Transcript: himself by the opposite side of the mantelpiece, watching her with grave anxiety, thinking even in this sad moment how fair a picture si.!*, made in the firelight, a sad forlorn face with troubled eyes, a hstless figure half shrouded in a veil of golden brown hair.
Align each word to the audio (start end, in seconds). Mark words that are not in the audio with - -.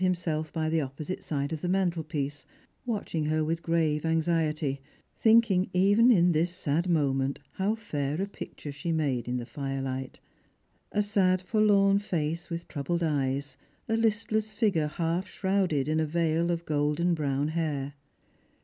himself 0.01 0.51
by 0.51 0.67
the 0.67 0.81
opposite 0.81 1.21
side 1.21 1.53
of 1.53 1.61
the 1.61 1.69
mantelpiece, 1.69 2.47
watching 2.87 3.23
her 3.25 3.43
with 3.45 3.61
grave 3.61 4.03
anxiety, 4.03 4.81
thinking 5.15 5.69
even 5.73 6.09
in 6.09 6.31
this 6.31 6.49
sad 6.49 6.89
moment 6.89 7.37
how 7.51 7.75
fair 7.75 8.19
a 8.19 8.25
picture 8.27 8.71
si.!*, 8.71 8.91
made 8.91 9.27
in 9.27 9.37
the 9.37 9.45
firelight, 9.45 10.19
a 10.91 11.03
sad 11.03 11.39
forlorn 11.43 11.99
face 11.99 12.49
with 12.49 12.67
troubled 12.67 13.03
eyes, 13.03 13.57
a 13.87 13.93
hstless 13.93 14.51
figure 14.51 14.87
half 14.87 15.27
shrouded 15.27 15.87
in 15.87 15.99
a 15.99 16.05
veil 16.07 16.49
of 16.49 16.65
golden 16.65 17.13
brown 17.13 17.49
hair. 17.49 17.93